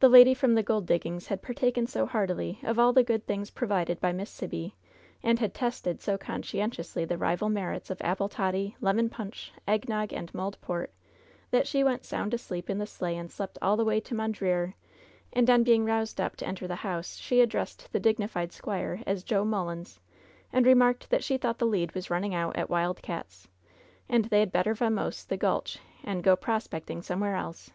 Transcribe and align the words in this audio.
The 0.00 0.10
lady 0.10 0.34
from 0.34 0.54
the 0.54 0.62
gold 0.62 0.84
diggings 0.84 1.28
had 1.28 1.40
partaken 1.40 1.86
so 1.86 2.04
heartily 2.04 2.58
of 2.62 2.78
all 2.78 2.92
the 2.92 3.02
good 3.02 3.26
things 3.26 3.48
provided 3.50 3.98
by 3.98 4.12
Miss 4.12 4.28
Sibby, 4.28 4.74
and 5.22 5.38
had 5.38 5.54
tested 5.54 6.02
so 6.02 6.18
conscientiously 6.18 7.06
the 7.06 7.16
rival 7.16 7.48
merits 7.48 7.88
of 7.88 8.02
apple 8.02 8.28
toddy, 8.28 8.76
lemon 8.82 9.08
punch, 9.08 9.50
eggnogg 9.66 10.12
and 10.12 10.34
mulled 10.34 10.60
port, 10.60 10.92
that 11.52 11.66
she 11.66 11.82
went 11.82 12.04
sound 12.04 12.34
asleep 12.34 12.68
in 12.68 12.76
the 12.76 12.86
sleigh 12.86 13.16
and 13.16 13.30
slept 13.30 13.56
all 13.62 13.78
the 13.78 13.84
way 13.86 13.98
to 14.00 14.14
Mondreer 14.14 14.74
and 15.32 15.48
on 15.48 15.62
being 15.64 15.86
roused 15.86 16.20
up 16.20 16.36
to 16.36 16.46
enter 16.46 16.68
the 16.68 16.76
house 16.84 17.16
she 17.16 17.40
addressed 17.40 17.90
the 17.94 17.98
dignified 17.98 18.52
squire 18.52 19.02
as 19.06 19.24
Joe 19.24 19.46
MuUins, 19.46 20.00
and 20.52 20.66
remarked 20.66 21.08
that 21.08 21.24
she 21.24 21.38
thought 21.38 21.56
the 21.56 21.64
lead 21.66 21.94
was 21.94 22.10
running 22.10 22.34
out 22.34 22.56
at 22.56 22.68
Wild 22.68 23.00
Cats', 23.00 23.48
and 24.06 24.26
they 24.26 24.40
had 24.40 24.52
better 24.52 24.74
vamose 24.74 25.24
the 25.24 25.38
gulch 25.38 25.78
and 26.04 26.22
go 26.22 26.36
prospecting 26.36 27.00
some'eres 27.00 27.38
else. 27.40 27.70